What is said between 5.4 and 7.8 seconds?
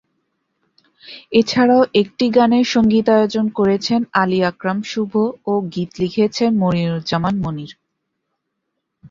ও গীত লিখেছেন মনিরুজ্জামান মনির।